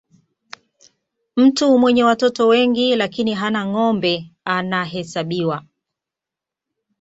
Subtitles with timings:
[1.35, 5.63] mtu mwenye watoto wengi lakini hana ngombe anahesabiwa